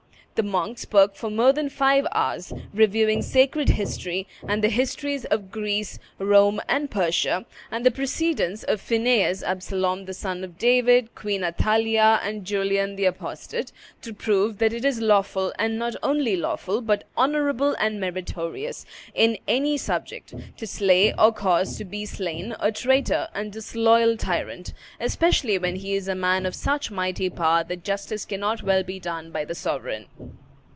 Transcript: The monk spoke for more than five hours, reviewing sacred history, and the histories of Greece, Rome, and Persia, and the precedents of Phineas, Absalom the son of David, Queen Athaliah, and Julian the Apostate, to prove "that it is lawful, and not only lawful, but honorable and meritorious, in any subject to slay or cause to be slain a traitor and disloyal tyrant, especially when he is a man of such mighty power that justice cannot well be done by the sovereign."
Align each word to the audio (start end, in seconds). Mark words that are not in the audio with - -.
The 0.35 0.47
monk 0.49 0.79
spoke 0.79 1.15
for 1.15 1.29
more 1.29 1.53
than 1.53 1.69
five 1.69 2.07
hours, 2.13 2.51
reviewing 2.73 3.21
sacred 3.21 3.69
history, 3.69 4.27
and 4.47 4.63
the 4.63 4.69
histories 4.69 5.23
of 5.25 5.51
Greece, 5.51 5.99
Rome, 6.17 6.59
and 6.67 6.89
Persia, 6.89 7.45
and 7.69 7.85
the 7.85 7.91
precedents 7.91 8.63
of 8.63 8.81
Phineas, 8.81 9.43
Absalom 9.43 10.05
the 10.05 10.15
son 10.15 10.43
of 10.43 10.57
David, 10.57 11.13
Queen 11.13 11.43
Athaliah, 11.43 12.19
and 12.23 12.43
Julian 12.43 12.95
the 12.95 13.05
Apostate, 13.05 13.71
to 14.01 14.15
prove 14.15 14.57
"that 14.57 14.73
it 14.73 14.83
is 14.83 14.99
lawful, 14.99 15.53
and 15.59 15.77
not 15.77 15.95
only 16.01 16.35
lawful, 16.35 16.81
but 16.81 17.03
honorable 17.15 17.75
and 17.77 17.99
meritorious, 17.99 18.83
in 19.13 19.37
any 19.47 19.77
subject 19.77 20.33
to 20.57 20.65
slay 20.65 21.13
or 21.19 21.31
cause 21.31 21.77
to 21.77 21.85
be 21.85 22.03
slain 22.03 22.55
a 22.59 22.71
traitor 22.71 23.27
and 23.35 23.51
disloyal 23.51 24.17
tyrant, 24.17 24.73
especially 24.99 25.59
when 25.59 25.75
he 25.75 25.93
is 25.93 26.07
a 26.07 26.15
man 26.15 26.47
of 26.47 26.55
such 26.55 26.89
mighty 26.89 27.29
power 27.29 27.63
that 27.63 27.83
justice 27.83 28.25
cannot 28.25 28.63
well 28.63 28.81
be 28.81 28.99
done 28.99 29.29
by 29.29 29.45
the 29.45 29.53
sovereign." 29.53 30.07